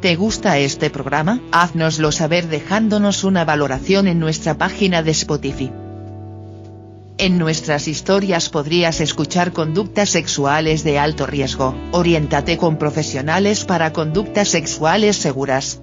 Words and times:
¿Te 0.00 0.16
gusta 0.16 0.56
este 0.56 0.88
programa? 0.88 1.40
Haznoslo 1.52 2.10
saber 2.10 2.48
dejándonos 2.48 3.22
una 3.22 3.44
valoración 3.44 4.08
en 4.08 4.18
nuestra 4.18 4.56
página 4.56 5.02
de 5.02 5.10
Spotify. 5.10 5.70
En 7.18 7.38
nuestras 7.38 7.86
historias 7.86 8.48
podrías 8.48 9.02
escuchar 9.02 9.52
conductas 9.52 10.08
sexuales 10.08 10.84
de 10.84 10.98
alto 10.98 11.26
riesgo. 11.26 11.74
Oriéntate 11.92 12.56
con 12.56 12.78
profesionales 12.78 13.66
para 13.66 13.92
conductas 13.92 14.48
sexuales 14.48 15.16
seguras. 15.16 15.82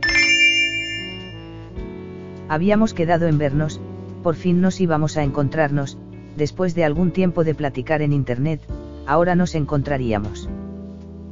Habíamos 2.50 2.96
quedado 2.96 3.28
en 3.28 3.38
vernos, 3.38 3.80
por 4.24 4.36
fin 4.36 4.62
nos 4.62 4.82
íbamos 4.82 5.16
a 5.18 5.24
encontrarnos, 5.24 6.00
después 6.36 6.74
de 6.74 6.86
algún 6.86 7.12
tiempo 7.12 7.44
de 7.44 7.54
platicar 7.54 8.02
en 8.02 8.14
internet, 8.14 8.62
ahora 9.06 9.36
nos 9.36 9.54
encontraríamos. 9.54 10.50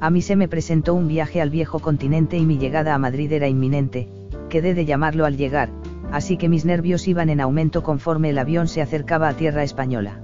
A 0.01 0.09
mí 0.09 0.21
se 0.21 0.35
me 0.35 0.47
presentó 0.47 0.93
un 0.93 1.07
viaje 1.07 1.41
al 1.41 1.49
viejo 1.49 1.79
continente 1.79 2.37
y 2.37 2.45
mi 2.45 2.57
llegada 2.57 2.93
a 2.93 2.97
Madrid 2.97 3.31
era 3.31 3.47
inminente, 3.47 4.09
quedé 4.49 4.73
de 4.73 4.85
llamarlo 4.85 5.25
al 5.25 5.37
llegar, 5.37 5.69
así 6.11 6.37
que 6.37 6.49
mis 6.49 6.65
nervios 6.65 7.07
iban 7.07 7.29
en 7.29 7.39
aumento 7.39 7.81
conforme 7.81 8.29
el 8.31 8.37
avión 8.37 8.67
se 8.67 8.81
acercaba 8.81 9.29
a 9.29 9.33
tierra 9.33 9.63
española. 9.63 10.19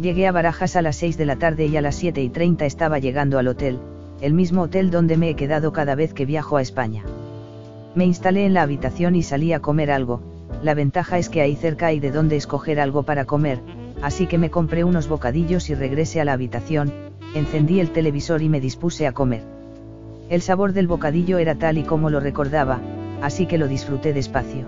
Llegué 0.00 0.26
a 0.26 0.32
Barajas 0.32 0.76
a 0.76 0.82
las 0.82 0.96
6 0.96 1.16
de 1.16 1.26
la 1.26 1.36
tarde 1.36 1.66
y 1.66 1.76
a 1.76 1.80
las 1.80 1.96
7 1.96 2.22
y 2.22 2.28
30 2.28 2.64
estaba 2.64 2.98
llegando 2.98 3.38
al 3.38 3.48
hotel, 3.48 3.78
el 4.20 4.34
mismo 4.34 4.62
hotel 4.62 4.90
donde 4.90 5.16
me 5.16 5.30
he 5.30 5.34
quedado 5.34 5.72
cada 5.72 5.94
vez 5.94 6.14
que 6.14 6.24
viajo 6.24 6.56
a 6.56 6.62
España. 6.62 7.02
Me 7.94 8.04
instalé 8.04 8.46
en 8.46 8.54
la 8.54 8.62
habitación 8.62 9.16
y 9.16 9.22
salí 9.22 9.52
a 9.52 9.60
comer 9.60 9.90
algo, 9.90 10.22
la 10.62 10.74
ventaja 10.74 11.18
es 11.18 11.28
que 11.28 11.40
ahí 11.40 11.56
cerca 11.56 11.86
hay 11.86 11.98
de 11.98 12.12
dónde 12.12 12.36
escoger 12.36 12.78
algo 12.78 13.02
para 13.02 13.24
comer, 13.24 13.60
así 14.02 14.26
que 14.26 14.38
me 14.38 14.50
compré 14.50 14.84
unos 14.84 15.08
bocadillos 15.08 15.70
y 15.70 15.74
regresé 15.74 16.20
a 16.20 16.24
la 16.24 16.34
habitación, 16.34 17.05
encendí 17.38 17.80
el 17.80 17.90
televisor 17.90 18.42
y 18.42 18.48
me 18.48 18.60
dispuse 18.60 19.06
a 19.06 19.12
comer. 19.12 19.42
El 20.28 20.42
sabor 20.42 20.72
del 20.72 20.88
bocadillo 20.88 21.38
era 21.38 21.54
tal 21.54 21.78
y 21.78 21.82
como 21.82 22.10
lo 22.10 22.20
recordaba, 22.20 22.80
así 23.22 23.46
que 23.46 23.58
lo 23.58 23.68
disfruté 23.68 24.12
despacio. 24.12 24.66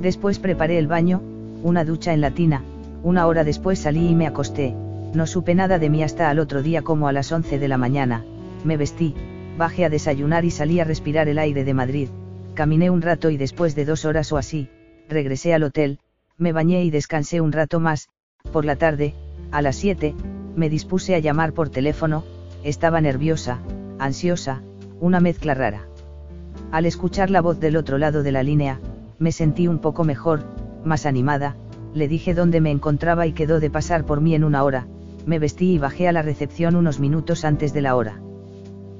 Después 0.00 0.38
preparé 0.38 0.78
el 0.78 0.86
baño, 0.86 1.22
una 1.62 1.84
ducha 1.84 2.12
en 2.12 2.20
la 2.20 2.30
tina, 2.30 2.62
una 3.02 3.26
hora 3.26 3.44
después 3.44 3.78
salí 3.78 4.08
y 4.08 4.14
me 4.14 4.26
acosté, 4.26 4.74
no 5.14 5.26
supe 5.26 5.54
nada 5.54 5.78
de 5.78 5.88
mí 5.88 6.02
hasta 6.02 6.30
al 6.30 6.38
otro 6.38 6.62
día 6.62 6.82
como 6.82 7.08
a 7.08 7.12
las 7.12 7.32
11 7.32 7.58
de 7.58 7.68
la 7.68 7.78
mañana, 7.78 8.24
me 8.64 8.76
vestí, 8.76 9.14
bajé 9.56 9.84
a 9.84 9.90
desayunar 9.90 10.44
y 10.44 10.50
salí 10.50 10.80
a 10.80 10.84
respirar 10.84 11.28
el 11.28 11.38
aire 11.38 11.64
de 11.64 11.74
Madrid, 11.74 12.08
caminé 12.54 12.90
un 12.90 13.02
rato 13.02 13.30
y 13.30 13.36
después 13.36 13.74
de 13.74 13.84
dos 13.84 14.04
horas 14.04 14.32
o 14.32 14.36
así, 14.36 14.68
regresé 15.08 15.54
al 15.54 15.62
hotel, 15.62 15.98
me 16.36 16.52
bañé 16.52 16.84
y 16.84 16.90
descansé 16.90 17.40
un 17.40 17.52
rato 17.52 17.80
más, 17.80 18.08
por 18.52 18.64
la 18.64 18.76
tarde, 18.76 19.14
a 19.50 19.62
las 19.62 19.76
7, 19.76 20.14
me 20.58 20.68
dispuse 20.68 21.14
a 21.14 21.20
llamar 21.20 21.52
por 21.54 21.70
teléfono, 21.70 22.24
estaba 22.64 23.00
nerviosa, 23.00 23.60
ansiosa, 23.98 24.60
una 25.00 25.20
mezcla 25.20 25.54
rara. 25.54 25.86
Al 26.72 26.84
escuchar 26.84 27.30
la 27.30 27.40
voz 27.40 27.60
del 27.60 27.76
otro 27.76 27.96
lado 27.96 28.22
de 28.22 28.32
la 28.32 28.42
línea, 28.42 28.80
me 29.18 29.32
sentí 29.32 29.68
un 29.68 29.78
poco 29.78 30.04
mejor, 30.04 30.42
más 30.84 31.06
animada, 31.06 31.56
le 31.94 32.08
dije 32.08 32.34
dónde 32.34 32.60
me 32.60 32.70
encontraba 32.70 33.26
y 33.26 33.32
quedó 33.32 33.60
de 33.60 33.70
pasar 33.70 34.04
por 34.04 34.20
mí 34.20 34.34
en 34.34 34.44
una 34.44 34.64
hora, 34.64 34.86
me 35.26 35.38
vestí 35.38 35.74
y 35.74 35.78
bajé 35.78 36.08
a 36.08 36.12
la 36.12 36.22
recepción 36.22 36.74
unos 36.74 37.00
minutos 37.00 37.44
antes 37.44 37.72
de 37.72 37.82
la 37.82 37.94
hora. 37.94 38.20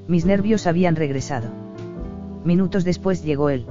Mis 0.07 0.25
nervios 0.25 0.65
habían 0.65 0.95
regresado. 0.95 1.49
Minutos 2.43 2.85
después 2.85 3.23
llegó 3.23 3.49
él. 3.49 3.65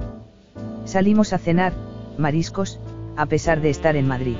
Salimos 0.85 1.33
a 1.33 1.37
cenar, 1.37 1.73
mariscos, 2.17 2.79
a 3.17 3.25
pesar 3.25 3.61
de 3.61 3.69
estar 3.69 3.95
en 3.95 4.07
Madrid. 4.07 4.35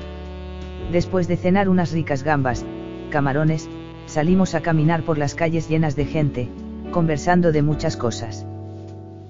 Después 0.92 1.28
de 1.28 1.36
cenar 1.36 1.68
unas 1.68 1.92
ricas 1.92 2.22
gambas, 2.22 2.64
camarones, 3.10 3.68
salimos 4.06 4.54
a 4.54 4.60
caminar 4.60 5.02
por 5.02 5.18
las 5.18 5.34
calles 5.34 5.68
llenas 5.68 5.96
de 5.96 6.06
gente, 6.06 6.48
conversando 6.90 7.52
de 7.52 7.62
muchas 7.62 7.96
cosas. 7.96 8.46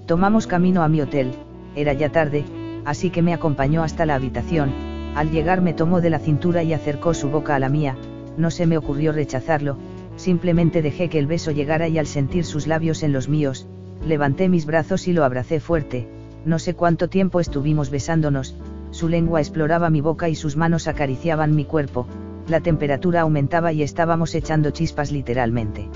Tomamos 0.05 0.47
camino 0.47 0.83
a 0.83 0.87
mi 0.87 1.01
hotel, 1.01 1.31
era 1.75 1.93
ya 1.93 2.09
tarde, 2.09 2.45
así 2.85 3.09
que 3.09 3.21
me 3.21 3.33
acompañó 3.33 3.83
hasta 3.83 4.05
la 4.05 4.15
habitación, 4.15 4.71
al 5.15 5.29
llegar 5.29 5.61
me 5.61 5.73
tomó 5.73 6.01
de 6.01 6.09
la 6.09 6.19
cintura 6.19 6.63
y 6.63 6.73
acercó 6.73 7.13
su 7.13 7.29
boca 7.29 7.55
a 7.55 7.59
la 7.59 7.69
mía, 7.69 7.97
no 8.37 8.49
se 8.49 8.65
me 8.65 8.77
ocurrió 8.77 9.11
rechazarlo, 9.11 9.77
simplemente 10.15 10.81
dejé 10.81 11.09
que 11.09 11.19
el 11.19 11.27
beso 11.27 11.51
llegara 11.51 11.87
y 11.87 11.97
al 11.97 12.07
sentir 12.07 12.45
sus 12.45 12.67
labios 12.67 13.03
en 13.03 13.11
los 13.11 13.27
míos, 13.27 13.67
levanté 14.05 14.49
mis 14.49 14.65
brazos 14.65 15.07
y 15.07 15.13
lo 15.13 15.23
abracé 15.23 15.59
fuerte, 15.59 16.07
no 16.45 16.59
sé 16.59 16.73
cuánto 16.73 17.07
tiempo 17.07 17.39
estuvimos 17.39 17.89
besándonos, 17.89 18.55
su 18.91 19.07
lengua 19.07 19.39
exploraba 19.39 19.89
mi 19.89 20.01
boca 20.01 20.27
y 20.27 20.35
sus 20.35 20.57
manos 20.57 20.87
acariciaban 20.87 21.55
mi 21.55 21.65
cuerpo, 21.65 22.07
la 22.47 22.59
temperatura 22.59 23.21
aumentaba 23.21 23.71
y 23.71 23.83
estábamos 23.83 24.35
echando 24.35 24.71
chispas 24.71 25.11
literalmente. 25.11 25.89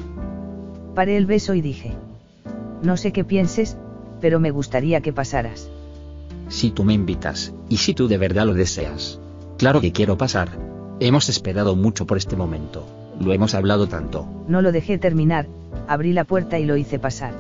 Paré 0.94 1.18
el 1.18 1.26
beso 1.26 1.54
y 1.54 1.62
dije. 1.62 1.94
No 2.82 2.98
sé 2.98 3.12
qué 3.12 3.24
pienses, 3.24 3.78
pero 4.22 4.40
me 4.40 4.52
gustaría 4.52 5.02
que 5.02 5.14
pasaras. 5.14 5.70
Si 6.48 6.72
tú 6.72 6.84
me 6.84 6.94
invitas, 6.94 7.54
y 7.70 7.78
si 7.78 7.94
tú 7.94 8.08
de 8.08 8.18
verdad 8.18 8.46
lo 8.46 8.54
deseas. 8.54 9.20
Claro 9.58 9.82
que 9.82 9.92
quiero 9.92 10.18
pasar. 10.18 10.50
Hemos 11.00 11.28
esperado 11.30 11.76
mucho 11.76 12.06
por 12.06 12.18
este 12.18 12.36
momento, 12.36 12.86
lo 13.20 13.34
hemos 13.34 13.54
hablado 13.56 13.88
tanto. 13.88 14.28
No 14.48 14.62
lo 14.62 14.72
dejé 14.72 14.98
terminar, 14.98 15.48
abrí 15.88 16.14
la 16.14 16.24
puerta 16.24 16.60
y 16.60 16.66
lo 16.66 16.78
hice 16.78 17.00
pasar. 17.00 17.34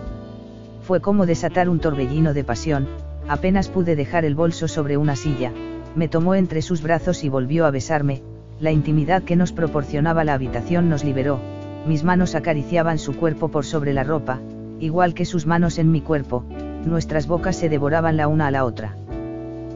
Fue 0.81 0.99
como 0.99 1.25
desatar 1.25 1.69
un 1.69 1.79
torbellino 1.79 2.33
de 2.33 2.43
pasión, 2.43 2.87
apenas 3.27 3.69
pude 3.69 3.95
dejar 3.95 4.25
el 4.25 4.35
bolso 4.35 4.67
sobre 4.67 4.97
una 4.97 5.15
silla, 5.15 5.51
me 5.95 6.07
tomó 6.07 6.35
entre 6.35 6.61
sus 6.61 6.81
brazos 6.81 7.23
y 7.23 7.29
volvió 7.29 7.65
a 7.65 7.71
besarme, 7.71 8.21
la 8.59 8.71
intimidad 8.71 9.23
que 9.23 9.35
nos 9.35 9.51
proporcionaba 9.51 10.23
la 10.23 10.33
habitación 10.33 10.89
nos 10.89 11.03
liberó, 11.03 11.39
mis 11.85 12.03
manos 12.03 12.35
acariciaban 12.35 12.97
su 12.97 13.15
cuerpo 13.15 13.49
por 13.49 13.65
sobre 13.65 13.93
la 13.93 14.03
ropa, 14.03 14.39
igual 14.79 15.13
que 15.13 15.25
sus 15.25 15.45
manos 15.45 15.77
en 15.77 15.91
mi 15.91 16.01
cuerpo, 16.01 16.45
nuestras 16.85 17.27
bocas 17.27 17.55
se 17.55 17.69
devoraban 17.69 18.17
la 18.17 18.27
una 18.27 18.47
a 18.47 18.51
la 18.51 18.63
otra. 18.63 18.95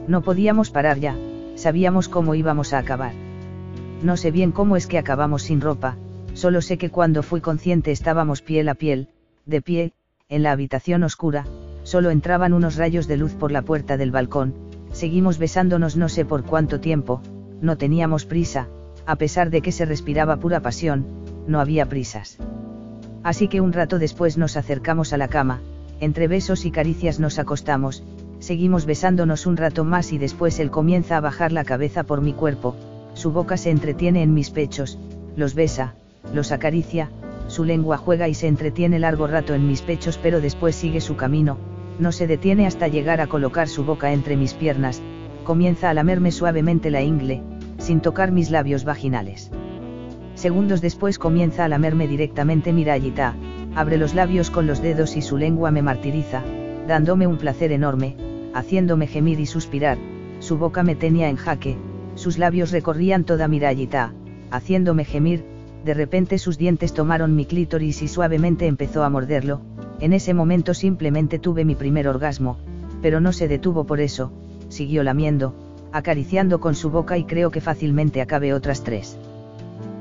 No 0.08 0.22
podíamos 0.22 0.70
parar 0.70 0.98
ya, 0.98 1.16
sabíamos 1.56 2.08
cómo 2.08 2.34
íbamos 2.34 2.72
a 2.72 2.78
acabar. 2.78 3.12
No 4.02 4.16
sé 4.16 4.30
bien 4.30 4.50
cómo 4.50 4.76
es 4.76 4.86
que 4.86 4.98
acabamos 4.98 5.42
sin 5.42 5.60
ropa, 5.60 5.96
solo 6.32 6.62
sé 6.62 6.78
que 6.78 6.90
cuando 6.90 7.22
fui 7.22 7.40
consciente 7.40 7.92
estábamos 7.92 8.40
piel 8.40 8.68
a 8.68 8.74
piel, 8.74 9.08
de 9.44 9.60
pie, 9.60 9.92
en 10.28 10.42
la 10.42 10.52
habitación 10.52 11.02
oscura, 11.02 11.44
solo 11.82 12.10
entraban 12.10 12.54
unos 12.54 12.76
rayos 12.76 13.06
de 13.08 13.18
luz 13.18 13.34
por 13.34 13.52
la 13.52 13.62
puerta 13.62 13.98
del 13.98 14.10
balcón, 14.10 14.54
seguimos 14.92 15.38
besándonos 15.38 15.96
no 15.96 16.08
sé 16.08 16.24
por 16.24 16.44
cuánto 16.44 16.80
tiempo, 16.80 17.20
no 17.60 17.76
teníamos 17.76 18.26
prisa, 18.26 18.68
a 19.06 19.16
pesar 19.16 19.50
de 19.50 19.62
que 19.62 19.72
se 19.72 19.84
respiraba 19.84 20.36
pura 20.36 20.60
pasión, 20.60 21.06
no 21.46 21.60
había 21.60 21.86
prisas. 21.88 22.38
Así 23.22 23.48
que 23.48 23.60
un 23.60 23.72
rato 23.72 23.98
después 23.98 24.38
nos 24.38 24.56
acercamos 24.56 25.12
a 25.12 25.18
la 25.18 25.28
cama, 25.28 25.60
entre 26.00 26.28
besos 26.28 26.64
y 26.64 26.70
caricias 26.70 27.20
nos 27.20 27.38
acostamos, 27.38 28.02
seguimos 28.38 28.86
besándonos 28.86 29.46
un 29.46 29.56
rato 29.56 29.84
más 29.84 30.12
y 30.12 30.18
después 30.18 30.58
él 30.58 30.70
comienza 30.70 31.16
a 31.16 31.20
bajar 31.20 31.52
la 31.52 31.64
cabeza 31.64 32.04
por 32.04 32.22
mi 32.22 32.32
cuerpo, 32.32 32.74
su 33.14 33.32
boca 33.32 33.56
se 33.56 33.70
entretiene 33.70 34.22
en 34.22 34.32
mis 34.32 34.50
pechos, 34.50 34.98
los 35.36 35.54
besa, 35.54 35.94
los 36.32 36.52
acaricia, 36.52 37.10
su 37.48 37.64
lengua 37.64 37.98
juega 37.98 38.28
y 38.28 38.34
se 38.34 38.46
entretiene 38.46 38.98
largo 38.98 39.26
rato 39.26 39.54
en 39.54 39.66
mis 39.66 39.82
pechos 39.82 40.18
pero 40.22 40.40
después 40.40 40.74
sigue 40.74 41.00
su 41.00 41.16
camino, 41.16 41.58
no 41.98 42.12
se 42.12 42.26
detiene 42.26 42.66
hasta 42.66 42.88
llegar 42.88 43.20
a 43.20 43.26
colocar 43.26 43.68
su 43.68 43.84
boca 43.84 44.12
entre 44.12 44.36
mis 44.36 44.54
piernas, 44.54 45.02
comienza 45.44 45.90
a 45.90 45.94
lamerme 45.94 46.30
suavemente 46.30 46.90
la 46.90 47.02
ingle, 47.02 47.42
sin 47.78 48.00
tocar 48.00 48.32
mis 48.32 48.50
labios 48.50 48.84
vaginales. 48.84 49.50
Segundos 50.34 50.80
después 50.80 51.18
comienza 51.18 51.64
a 51.64 51.68
lamerme 51.68 52.08
directamente 52.08 52.72
mi 52.72 52.84
rayita, 52.84 53.34
abre 53.74 53.96
los 53.98 54.14
labios 54.14 54.50
con 54.50 54.66
los 54.66 54.80
dedos 54.82 55.16
y 55.16 55.22
su 55.22 55.36
lengua 55.36 55.70
me 55.70 55.82
martiriza, 55.82 56.42
dándome 56.86 57.26
un 57.26 57.36
placer 57.36 57.72
enorme, 57.72 58.16
haciéndome 58.54 59.06
gemir 59.06 59.40
y 59.40 59.46
suspirar, 59.46 59.98
su 60.38 60.58
boca 60.58 60.82
me 60.82 60.96
tenía 60.96 61.28
en 61.28 61.36
jaque, 61.36 61.76
sus 62.14 62.38
labios 62.38 62.70
recorrían 62.70 63.24
toda 63.24 63.48
mi 63.48 63.60
rayita, 63.60 64.12
haciéndome 64.50 65.04
gemir, 65.04 65.44
de 65.84 65.94
repente 65.94 66.38
sus 66.38 66.58
dientes 66.58 66.92
tomaron 66.92 67.34
mi 67.34 67.46
clítoris 67.46 68.02
y 68.02 68.08
suavemente 68.08 68.66
empezó 68.66 69.04
a 69.04 69.10
morderlo, 69.10 69.62
en 70.00 70.12
ese 70.12 70.34
momento 70.34 70.74
simplemente 70.74 71.38
tuve 71.38 71.64
mi 71.64 71.74
primer 71.74 72.08
orgasmo, 72.08 72.58
pero 73.02 73.20
no 73.20 73.32
se 73.32 73.48
detuvo 73.48 73.84
por 73.84 74.00
eso, 74.00 74.32
siguió 74.70 75.02
lamiendo, 75.02 75.54
acariciando 75.92 76.60
con 76.60 76.74
su 76.74 76.90
boca 76.90 77.18
y 77.18 77.24
creo 77.24 77.50
que 77.50 77.60
fácilmente 77.60 78.22
acabé 78.22 78.54
otras 78.54 78.82
tres 78.82 79.18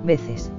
veces. 0.06 0.52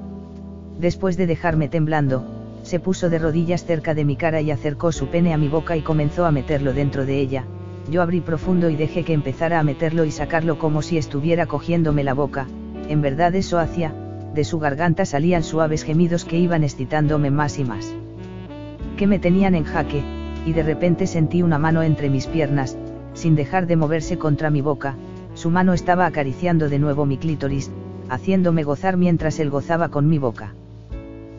Después 0.78 1.16
de 1.16 1.26
dejarme 1.26 1.68
temblando, 1.68 2.24
se 2.62 2.78
puso 2.78 3.08
de 3.08 3.18
rodillas 3.18 3.64
cerca 3.64 3.94
de 3.94 4.04
mi 4.04 4.16
cara 4.16 4.42
y 4.42 4.50
acercó 4.50 4.92
su 4.92 5.08
pene 5.08 5.32
a 5.32 5.38
mi 5.38 5.48
boca 5.48 5.76
y 5.76 5.82
comenzó 5.82 6.26
a 6.26 6.32
meterlo 6.32 6.74
dentro 6.74 7.06
de 7.06 7.18
ella, 7.18 7.44
yo 7.90 8.02
abrí 8.02 8.20
profundo 8.20 8.68
y 8.68 8.76
dejé 8.76 9.04
que 9.04 9.12
empezara 9.12 9.58
a 9.58 9.62
meterlo 9.62 10.04
y 10.04 10.10
sacarlo 10.10 10.58
como 10.58 10.82
si 10.82 10.98
estuviera 10.98 11.46
cogiéndome 11.46 12.04
la 12.04 12.14
boca, 12.14 12.46
en 12.88 13.00
verdad 13.00 13.34
eso 13.34 13.58
hacía, 13.58 13.92
de 14.34 14.44
su 14.44 14.58
garganta 14.58 15.04
salían 15.04 15.42
suaves 15.42 15.82
gemidos 15.82 16.24
que 16.24 16.38
iban 16.38 16.62
excitándome 16.62 17.30
más 17.30 17.58
y 17.58 17.64
más. 17.64 17.92
Que 18.96 19.06
me 19.06 19.18
tenían 19.18 19.54
en 19.54 19.64
jaque, 19.64 20.02
y 20.46 20.52
de 20.52 20.62
repente 20.62 21.06
sentí 21.06 21.42
una 21.42 21.58
mano 21.58 21.82
entre 21.82 22.10
mis 22.10 22.26
piernas, 22.26 22.76
sin 23.20 23.36
dejar 23.36 23.66
de 23.66 23.76
moverse 23.76 24.16
contra 24.16 24.48
mi 24.48 24.62
boca, 24.62 24.94
su 25.34 25.50
mano 25.50 25.74
estaba 25.74 26.06
acariciando 26.06 26.70
de 26.70 26.78
nuevo 26.78 27.04
mi 27.04 27.18
clítoris, 27.18 27.70
haciéndome 28.08 28.64
gozar 28.64 28.96
mientras 28.96 29.38
él 29.40 29.50
gozaba 29.50 29.90
con 29.90 30.08
mi 30.08 30.18
boca. 30.18 30.54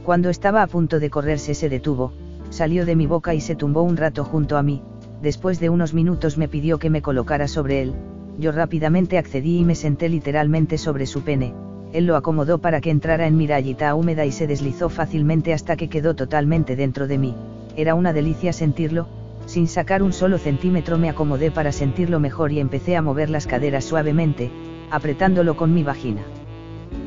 Cuando 0.05 0.29
estaba 0.29 0.61
a 0.61 0.67
punto 0.67 0.99
de 0.99 1.09
correrse 1.09 1.55
se 1.55 1.69
detuvo, 1.69 2.13
salió 2.51 2.85
de 2.85 2.95
mi 2.95 3.07
boca 3.07 3.33
y 3.33 3.41
se 3.41 3.55
tumbó 3.55 3.81
un 3.81 3.97
rato 3.97 4.23
junto 4.23 4.57
a 4.57 4.63
mí, 4.63 4.83
después 5.23 5.59
de 5.59 5.69
unos 5.69 5.95
minutos 5.95 6.37
me 6.37 6.47
pidió 6.47 6.77
que 6.77 6.91
me 6.91 7.01
colocara 7.01 7.47
sobre 7.47 7.81
él, 7.81 7.93
yo 8.37 8.51
rápidamente 8.51 9.17
accedí 9.17 9.57
y 9.59 9.65
me 9.65 9.73
senté 9.73 10.07
literalmente 10.07 10.77
sobre 10.77 11.07
su 11.07 11.23
pene, 11.23 11.55
él 11.93 12.05
lo 12.05 12.15
acomodó 12.15 12.59
para 12.59 12.79
que 12.79 12.91
entrara 12.91 13.25
en 13.25 13.37
mi 13.37 13.47
rayita 13.47 13.93
húmeda 13.95 14.23
y 14.25 14.31
se 14.31 14.45
deslizó 14.45 14.89
fácilmente 14.89 15.51
hasta 15.51 15.75
que 15.75 15.89
quedó 15.89 16.15
totalmente 16.15 16.75
dentro 16.75 17.07
de 17.07 17.17
mí, 17.17 17.35
era 17.75 17.95
una 17.95 18.13
delicia 18.13 18.53
sentirlo, 18.53 19.07
sin 19.51 19.67
sacar 19.67 20.01
un 20.01 20.13
solo 20.13 20.37
centímetro 20.37 20.97
me 20.97 21.09
acomodé 21.09 21.51
para 21.51 21.73
sentirlo 21.73 22.21
mejor 22.21 22.53
y 22.53 22.61
empecé 22.61 22.95
a 22.95 23.01
mover 23.01 23.29
las 23.29 23.47
caderas 23.47 23.83
suavemente, 23.83 24.49
apretándolo 24.89 25.57
con 25.57 25.73
mi 25.73 25.83
vagina. 25.83 26.21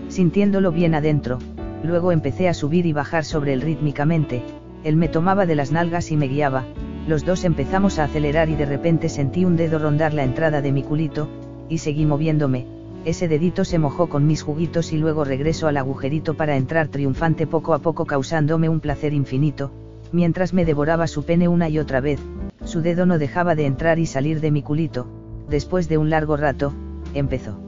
Sintiéndolo 0.09 0.71
bien 0.71 0.95
adentro, 0.95 1.39
luego 1.83 2.13
empecé 2.13 2.51
a 2.51 2.53
subir 2.53 2.85
y 2.85 2.93
bajar 2.93 3.25
sobre 3.25 3.55
él 3.55 3.63
rítmicamente, 3.63 4.43
él 4.85 4.97
me 4.97 5.09
tomaba 5.09 5.47
de 5.47 5.55
las 5.55 5.73
nalgas 5.73 6.13
y 6.13 6.19
me 6.19 6.29
guiaba, 6.29 6.65
los 7.09 7.25
dos 7.25 7.47
empezamos 7.47 7.99
a 7.99 8.05
acelerar 8.05 8.51
y 8.51 8.57
de 8.57 8.67
repente 8.67 9.09
sentí 9.09 9.47
un 9.47 9.57
dedo 9.57 9.79
rondar 9.79 10.13
la 10.13 10.25
entrada 10.25 10.61
de 10.61 10.71
mi 10.71 10.83
culito, 10.83 11.31
y 11.71 11.79
seguí 11.79 12.05
moviéndome, 12.05 12.67
ese 13.07 13.27
dedito 13.27 13.65
se 13.65 13.79
mojó 13.79 14.11
con 14.11 14.27
mis 14.27 14.43
juguitos 14.43 14.93
y 14.93 14.99
luego 14.99 15.25
regreso 15.25 15.67
al 15.67 15.79
agujerito 15.79 16.35
para 16.35 16.57
entrar 16.59 16.89
triunfante 16.89 17.47
poco 17.47 17.73
a 17.73 17.79
poco 17.79 18.05
causándome 18.05 18.69
un 18.69 18.81
placer 18.81 19.15
infinito, 19.15 19.73
mientras 20.13 20.53
me 20.53 20.65
devoraba 20.65 21.07
su 21.07 21.25
pene 21.25 21.49
una 21.49 21.69
y 21.69 21.79
otra 21.79 22.01
vez, 22.01 22.21
su 22.63 22.83
dedo 22.83 23.07
no 23.07 23.19
dejaba 23.19 23.55
de 23.55 23.67
entrar 23.67 23.99
y 23.99 24.07
salir 24.07 24.41
de 24.41 24.51
mi 24.51 24.63
culito, 24.63 25.07
después 25.49 25.89
de 25.89 25.99
un 25.99 26.11
largo 26.11 26.37
rato, 26.37 26.73
empezó. 27.15 27.59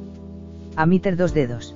A 0.77 0.87
meter 0.87 1.17
dos 1.17 1.35
dedos. 1.35 1.75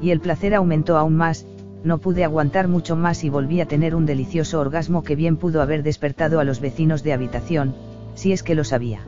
Y 0.00 0.10
el 0.10 0.20
placer 0.20 0.54
aumentó 0.54 0.96
aún 0.96 1.16
más, 1.16 1.46
no 1.84 1.98
pude 1.98 2.24
aguantar 2.24 2.68
mucho 2.68 2.96
más 2.96 3.22
y 3.24 3.30
volví 3.30 3.60
a 3.60 3.66
tener 3.66 3.94
un 3.94 4.06
delicioso 4.06 4.60
orgasmo 4.60 5.02
que 5.02 5.16
bien 5.16 5.36
pudo 5.36 5.62
haber 5.62 5.82
despertado 5.82 6.40
a 6.40 6.44
los 6.44 6.60
vecinos 6.60 7.02
de 7.02 7.12
habitación, 7.12 7.74
si 8.14 8.32
es 8.32 8.42
que 8.42 8.54
lo 8.54 8.64
sabía. 8.64 9.00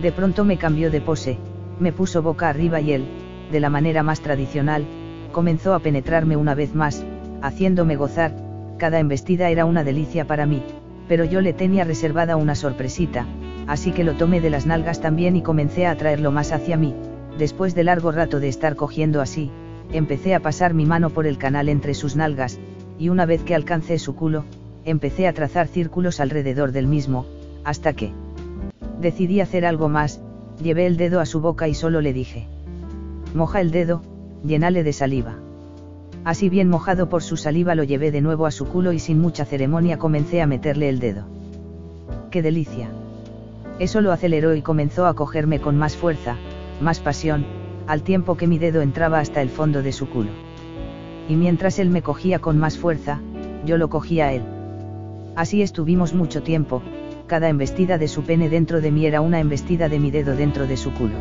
De 0.00 0.10
pronto 0.10 0.44
me 0.44 0.56
cambió 0.56 0.90
de 0.90 1.00
pose, 1.00 1.38
me 1.78 1.92
puso 1.92 2.22
boca 2.22 2.48
arriba 2.48 2.80
y 2.80 2.92
él, 2.92 3.04
de 3.50 3.60
la 3.60 3.70
manera 3.70 4.02
más 4.02 4.20
tradicional, 4.20 4.86
comenzó 5.32 5.74
a 5.74 5.80
penetrarme 5.80 6.36
una 6.36 6.54
vez 6.54 6.74
más, 6.74 7.04
haciéndome 7.42 7.96
gozar, 7.96 8.34
cada 8.78 8.98
embestida 8.98 9.50
era 9.50 9.64
una 9.64 9.84
delicia 9.84 10.26
para 10.26 10.46
mí, 10.46 10.62
pero 11.08 11.24
yo 11.24 11.40
le 11.40 11.52
tenía 11.52 11.84
reservada 11.84 12.36
una 12.36 12.54
sorpresita, 12.54 13.26
así 13.66 13.92
que 13.92 14.04
lo 14.04 14.14
tomé 14.14 14.40
de 14.40 14.50
las 14.50 14.66
nalgas 14.66 15.00
también 15.00 15.36
y 15.36 15.42
comencé 15.42 15.86
a 15.86 15.96
traerlo 15.96 16.30
más 16.30 16.52
hacia 16.52 16.76
mí, 16.76 16.94
después 17.38 17.74
de 17.74 17.84
largo 17.84 18.12
rato 18.12 18.40
de 18.40 18.48
estar 18.48 18.76
cogiendo 18.76 19.20
así, 19.20 19.50
empecé 19.92 20.34
a 20.34 20.40
pasar 20.40 20.74
mi 20.74 20.86
mano 20.86 21.10
por 21.10 21.26
el 21.26 21.38
canal 21.38 21.68
entre 21.68 21.94
sus 21.94 22.16
nalgas, 22.16 22.58
y 22.98 23.08
una 23.08 23.26
vez 23.26 23.42
que 23.42 23.54
alcancé 23.54 23.98
su 23.98 24.14
culo, 24.14 24.44
empecé 24.84 25.26
a 25.26 25.32
trazar 25.32 25.68
círculos 25.68 26.20
alrededor 26.20 26.72
del 26.72 26.86
mismo, 26.86 27.26
hasta 27.64 27.92
que 27.92 28.12
decidí 29.00 29.40
hacer 29.40 29.64
algo 29.66 29.88
más, 29.88 30.20
llevé 30.62 30.86
el 30.86 30.96
dedo 30.96 31.20
a 31.20 31.26
su 31.26 31.40
boca 31.40 31.68
y 31.68 31.74
solo 31.74 32.00
le 32.00 32.12
dije. 32.12 32.46
Moja 33.34 33.60
el 33.60 33.70
dedo, 33.70 34.02
llenale 34.44 34.82
de 34.82 34.92
saliva. 34.92 35.38
Así 36.24 36.48
bien 36.48 36.68
mojado 36.68 37.08
por 37.08 37.22
su 37.22 37.36
saliva 37.36 37.74
lo 37.74 37.82
llevé 37.82 38.12
de 38.12 38.20
nuevo 38.20 38.46
a 38.46 38.52
su 38.52 38.66
culo 38.66 38.92
y 38.92 39.00
sin 39.00 39.20
mucha 39.20 39.44
ceremonia 39.44 39.98
comencé 39.98 40.40
a 40.40 40.46
meterle 40.46 40.88
el 40.88 41.00
dedo. 41.00 41.24
¡Qué 42.30 42.42
delicia! 42.42 42.90
Eso 43.80 44.00
lo 44.00 44.12
aceleró 44.12 44.54
y 44.54 44.62
comenzó 44.62 45.06
a 45.06 45.14
cogerme 45.14 45.60
con 45.60 45.76
más 45.76 45.96
fuerza, 45.96 46.36
más 46.80 47.00
pasión, 47.00 47.44
al 47.88 48.02
tiempo 48.02 48.36
que 48.36 48.46
mi 48.46 48.58
dedo 48.58 48.82
entraba 48.82 49.18
hasta 49.18 49.42
el 49.42 49.48
fondo 49.48 49.82
de 49.82 49.90
su 49.90 50.08
culo. 50.08 50.30
Y 51.28 51.34
mientras 51.34 51.80
él 51.80 51.90
me 51.90 52.02
cogía 52.02 52.38
con 52.38 52.56
más 52.58 52.78
fuerza, 52.78 53.20
yo 53.66 53.76
lo 53.76 53.88
cogía 53.88 54.26
a 54.26 54.32
él. 54.32 54.42
Así 55.34 55.62
estuvimos 55.62 56.14
mucho 56.14 56.42
tiempo, 56.42 56.82
cada 57.26 57.48
embestida 57.48 57.98
de 57.98 58.06
su 58.06 58.22
pene 58.22 58.48
dentro 58.48 58.80
de 58.80 58.92
mí 58.92 59.06
era 59.06 59.20
una 59.20 59.40
embestida 59.40 59.88
de 59.88 59.98
mi 59.98 60.10
dedo 60.12 60.36
dentro 60.36 60.66
de 60.66 60.76
su 60.76 60.92
culo. 60.92 61.16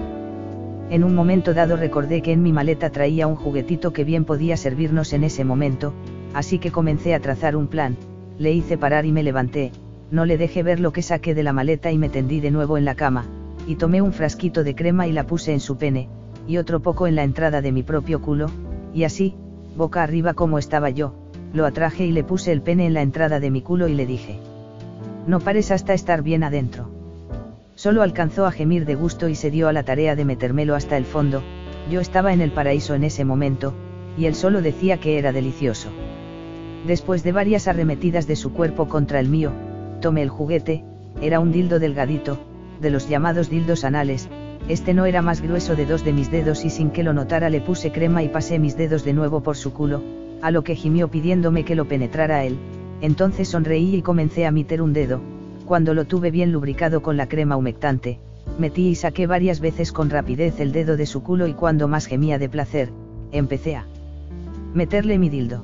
En 0.92 1.06
un 1.06 1.16
momento 1.16 1.54
dado 1.54 1.78
recordé 1.78 2.22
que 2.22 2.34
en 2.34 2.44
mi 2.44 2.52
maleta 2.52 2.90
traía 2.90 3.26
un 3.26 3.38
juguetito 3.38 3.94
que 3.94 4.04
bien 4.04 4.26
podía 4.26 4.58
servirnos 4.58 5.14
en 5.14 5.24
ese 5.24 5.46
momento, 5.46 5.94
así 6.34 6.60
que 6.60 6.70
comencé 6.70 7.16
a 7.16 7.22
trazar 7.22 7.56
un 7.56 7.68
plan, 7.68 7.96
le 8.38 8.52
hice 8.52 8.78
parar 8.78 9.06
y 9.06 9.14
me 9.14 9.24
levanté, 9.24 9.72
no 10.12 10.26
le 10.26 10.38
dejé 10.38 10.64
ver 10.64 10.82
lo 10.82 10.92
que 10.92 11.02
saqué 11.02 11.34
de 11.34 11.44
la 11.44 11.54
maleta 11.54 11.94
y 11.94 11.98
me 11.98 12.10
tendí 12.10 12.42
de 12.42 12.52
nuevo 12.52 12.78
en 12.78 12.84
la 12.84 12.96
cama, 12.96 13.24
y 13.66 13.76
tomé 13.76 14.02
un 14.02 14.12
frasquito 14.12 14.66
de 14.66 14.76
crema 14.76 15.08
y 15.08 15.14
la 15.14 15.26
puse 15.26 15.54
en 15.54 15.62
su 15.62 15.78
pene, 15.78 16.10
y 16.46 16.58
otro 16.58 16.82
poco 16.82 17.08
en 17.08 17.16
la 17.16 17.24
entrada 17.24 17.62
de 17.62 17.72
mi 17.72 17.84
propio 17.84 18.22
culo, 18.22 18.48
y 18.94 19.06
así, 19.06 19.34
boca 19.78 20.04
arriba 20.04 20.34
como 20.34 20.60
estaba 20.60 20.90
yo, 20.90 21.16
lo 21.54 21.66
atraje 21.66 22.06
y 22.06 22.12
le 22.12 22.26
puse 22.26 22.52
el 22.52 22.62
pene 22.62 22.86
en 22.86 22.96
la 22.96 23.02
entrada 23.02 23.40
de 23.40 23.50
mi 23.50 23.62
culo 23.62 23.88
y 23.88 23.94
le 23.94 24.06
dije. 24.06 24.40
No 25.26 25.40
pares 25.40 25.72
hasta 25.72 25.94
estar 25.94 26.22
bien 26.22 26.44
adentro. 26.44 27.01
Solo 27.82 28.04
alcanzó 28.04 28.46
a 28.46 28.52
gemir 28.52 28.86
de 28.86 28.94
gusto 28.94 29.28
y 29.28 29.34
se 29.34 29.50
dio 29.50 29.68
a 29.68 29.74
la 29.74 29.82
tarea 29.82 30.16
de 30.16 30.24
metérmelo 30.24 30.76
hasta 30.76 30.98
el 30.98 31.04
fondo, 31.04 31.42
yo 31.90 32.00
estaba 32.00 32.32
en 32.32 32.40
el 32.40 32.52
paraíso 32.52 32.94
en 32.94 33.04
ese 33.04 33.26
momento, 33.26 33.74
y 34.16 34.26
él 34.26 34.36
solo 34.36 34.62
decía 34.62 35.00
que 35.00 35.18
era 35.18 35.32
delicioso. 35.32 35.90
Después 36.86 37.24
de 37.24 37.32
varias 37.32 37.68
arremetidas 37.68 38.28
de 38.28 38.36
su 38.36 38.54
cuerpo 38.54 38.88
contra 38.88 39.20
el 39.20 39.30
mío, 39.30 39.52
tomé 40.00 40.22
el 40.22 40.30
juguete, 40.30 40.84
era 41.24 41.40
un 41.40 41.52
dildo 41.52 41.80
delgadito, 41.80 42.38
de 42.80 42.92
los 42.92 43.10
llamados 43.10 43.50
dildos 43.50 43.84
anales, 43.84 44.30
este 44.70 44.94
no 44.94 45.08
era 45.08 45.24
más 45.24 45.42
grueso 45.42 45.76
de 45.76 45.88
dos 45.88 46.06
de 46.06 46.14
mis 46.14 46.30
dedos 46.30 46.66
y 46.66 46.70
sin 46.70 46.92
que 46.92 47.02
lo 47.02 47.14
notara 47.14 47.50
le 47.50 47.62
puse 47.62 47.92
crema 47.92 48.22
y 48.22 48.30
pasé 48.30 48.60
mis 48.60 48.78
dedos 48.78 49.04
de 49.04 49.14
nuevo 49.14 49.42
por 49.42 49.58
su 49.58 49.74
culo, 49.74 50.04
a 50.44 50.52
lo 50.52 50.64
que 50.64 50.76
gimió 50.76 51.08
pidiéndome 51.08 51.66
que 51.66 51.74
lo 51.74 51.86
penetrara 51.86 52.44
él, 52.44 52.60
entonces 53.02 53.48
sonreí 53.48 53.96
y 53.96 54.04
comencé 54.04 54.46
a 54.46 54.52
meter 54.52 54.84
un 54.84 54.94
dedo, 54.94 55.20
cuando 55.72 55.94
lo 55.94 56.04
tuve 56.04 56.32
bien 56.32 56.52
lubricado 56.52 57.02
con 57.02 57.16
la 57.16 57.30
crema 57.30 57.56
humectante, 57.56 58.20
metí 58.60 58.90
y 58.90 58.96
saqué 58.96 59.26
varias 59.26 59.62
veces 59.62 59.94
con 59.94 60.10
rapidez 60.10 60.60
el 60.60 60.74
dedo 60.74 60.98
de 60.98 61.06
su 61.06 61.24
culo 61.24 61.48
y 61.48 61.54
cuando 61.54 61.88
más 61.88 62.08
gemía 62.08 62.38
de 62.38 62.50
placer, 62.50 62.92
empecé 63.32 63.78
a 63.78 63.88
meterle 64.74 65.18
mi 65.18 65.30
dildo. 65.30 65.64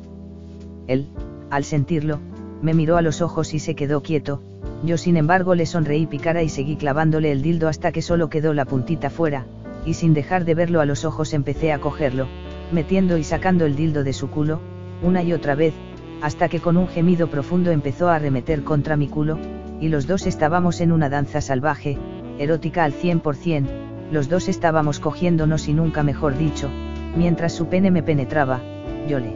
Él, 0.87 1.09
al 1.49 1.65
sentirlo, 1.65 2.19
me 2.61 2.73
miró 2.73 2.95
a 2.95 3.01
los 3.01 3.21
ojos 3.21 3.53
y 3.53 3.59
se 3.59 3.75
quedó 3.75 4.01
quieto, 4.01 4.41
yo 4.85 4.97
sin 4.97 5.17
embargo 5.17 5.55
le 5.55 5.65
sonreí 5.65 6.05
picara 6.05 6.41
y 6.41 6.47
seguí 6.47 6.77
clavándole 6.77 7.33
el 7.33 7.41
dildo 7.41 7.67
hasta 7.67 7.91
que 7.91 8.01
solo 8.01 8.29
quedó 8.29 8.53
la 8.53 8.63
puntita 8.63 9.09
fuera, 9.09 9.45
y 9.85 9.95
sin 9.95 10.13
dejar 10.13 10.45
de 10.45 10.55
verlo 10.55 10.79
a 10.79 10.85
los 10.85 11.03
ojos 11.03 11.33
empecé 11.33 11.73
a 11.73 11.79
cogerlo, 11.79 12.27
metiendo 12.71 13.17
y 13.17 13.25
sacando 13.25 13.65
el 13.65 13.75
dildo 13.75 14.05
de 14.05 14.13
su 14.13 14.29
culo, 14.29 14.61
una 15.03 15.21
y 15.21 15.33
otra 15.33 15.55
vez, 15.55 15.73
hasta 16.21 16.47
que 16.47 16.61
con 16.61 16.77
un 16.77 16.87
gemido 16.87 17.29
profundo 17.29 17.71
empezó 17.71 18.07
a 18.07 18.15
arremeter 18.15 18.63
contra 18.63 18.95
mi 18.95 19.09
culo, 19.09 19.37
y 19.79 19.89
los 19.89 20.07
dos 20.07 20.25
estábamos 20.25 20.81
en 20.81 20.91
una 20.91 21.09
danza 21.09 21.41
salvaje, 21.41 21.97
erótica 22.39 22.83
al 22.83 22.93
100%, 22.93 23.65
los 24.11 24.29
dos 24.29 24.47
estábamos 24.47 24.99
cogiéndonos 24.99 25.67
y 25.67 25.73
nunca 25.73 26.03
mejor 26.03 26.37
dicho, 26.37 26.69
mientras 27.15 27.53
su 27.53 27.67
pene 27.67 27.91
me 27.91 28.03
penetraba, 28.03 28.61
yo 29.07 29.19
le 29.19 29.35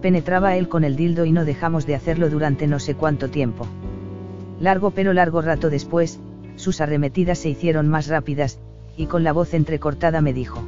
penetraba 0.00 0.48
a 0.48 0.56
él 0.56 0.68
con 0.68 0.84
el 0.84 0.96
dildo 0.96 1.24
y 1.24 1.32
no 1.32 1.44
dejamos 1.44 1.86
de 1.86 1.94
hacerlo 1.94 2.28
durante 2.28 2.66
no 2.66 2.78
sé 2.78 2.94
cuánto 2.94 3.30
tiempo. 3.30 3.66
Largo 4.60 4.90
pero 4.90 5.12
largo 5.12 5.40
rato 5.42 5.70
después, 5.70 6.20
sus 6.56 6.80
arremetidas 6.80 7.38
se 7.38 7.48
hicieron 7.48 7.88
más 7.88 8.08
rápidas, 8.08 8.58
y 8.96 9.06
con 9.06 9.24
la 9.24 9.32
voz 9.32 9.54
entrecortada 9.54 10.20
me 10.20 10.32
dijo. 10.32 10.62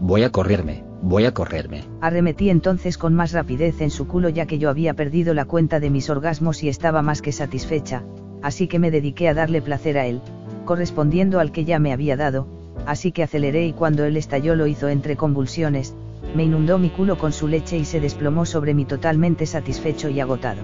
Voy 0.00 0.22
a 0.22 0.30
correrme, 0.30 0.84
voy 1.02 1.24
a 1.26 1.34
correrme. 1.34 1.84
Arremetí 2.00 2.48
entonces 2.48 2.96
con 2.96 3.14
más 3.14 3.32
rapidez 3.32 3.80
en 3.80 3.90
su 3.90 4.06
culo 4.06 4.28
ya 4.28 4.46
que 4.46 4.58
yo 4.58 4.70
había 4.70 4.94
perdido 4.94 5.34
la 5.34 5.44
cuenta 5.44 5.80
de 5.80 5.90
mis 5.90 6.08
orgasmos 6.08 6.62
y 6.62 6.68
estaba 6.68 7.02
más 7.02 7.20
que 7.20 7.32
satisfecha, 7.32 8.04
así 8.40 8.68
que 8.68 8.78
me 8.78 8.90
dediqué 8.90 9.28
a 9.28 9.34
darle 9.34 9.60
placer 9.60 9.98
a 9.98 10.06
él, 10.06 10.20
correspondiendo 10.64 11.40
al 11.40 11.52
que 11.52 11.64
ya 11.64 11.78
me 11.80 11.92
había 11.92 12.16
dado, 12.16 12.46
así 12.86 13.12
que 13.12 13.24
aceleré 13.24 13.66
y 13.66 13.72
cuando 13.72 14.04
él 14.04 14.16
estalló 14.16 14.54
lo 14.54 14.66
hizo 14.66 14.88
entre 14.88 15.16
convulsiones, 15.16 15.94
me 16.36 16.44
inundó 16.44 16.78
mi 16.78 16.88
culo 16.88 17.18
con 17.18 17.32
su 17.32 17.48
leche 17.48 17.76
y 17.76 17.84
se 17.84 18.00
desplomó 18.00 18.46
sobre 18.46 18.72
mí 18.72 18.84
totalmente 18.84 19.44
satisfecho 19.44 20.08
y 20.08 20.20
agotado. 20.20 20.62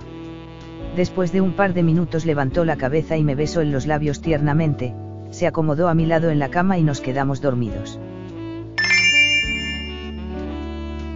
Después 0.96 1.32
de 1.32 1.40
un 1.40 1.52
par 1.52 1.74
de 1.74 1.82
minutos 1.82 2.24
levantó 2.24 2.64
la 2.64 2.76
cabeza 2.76 3.16
y 3.16 3.24
me 3.24 3.34
besó 3.34 3.60
en 3.60 3.72
los 3.72 3.86
labios 3.86 4.20
tiernamente, 4.20 4.94
se 5.30 5.46
acomodó 5.46 5.88
a 5.88 5.94
mi 5.94 6.06
lado 6.06 6.30
en 6.30 6.38
la 6.38 6.48
cama 6.48 6.78
y 6.78 6.82
nos 6.82 7.00
quedamos 7.00 7.40
dormidos. 7.40 8.00